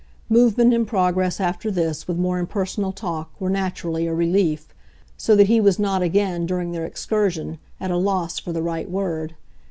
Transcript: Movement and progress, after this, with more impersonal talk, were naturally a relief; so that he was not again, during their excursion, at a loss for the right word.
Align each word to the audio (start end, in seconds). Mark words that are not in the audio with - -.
Movement 0.29 0.73
and 0.73 0.87
progress, 0.87 1.39
after 1.39 1.69
this, 1.69 2.07
with 2.07 2.17
more 2.17 2.39
impersonal 2.39 2.91
talk, 2.91 3.29
were 3.39 3.51
naturally 3.51 4.07
a 4.07 4.13
relief; 4.15 4.73
so 5.15 5.35
that 5.35 5.45
he 5.45 5.61
was 5.61 5.77
not 5.77 6.01
again, 6.01 6.47
during 6.47 6.71
their 6.71 6.85
excursion, 6.87 7.59
at 7.79 7.91
a 7.91 7.97
loss 7.97 8.39
for 8.39 8.51
the 8.51 8.63
right 8.63 8.89
word. 8.89 9.35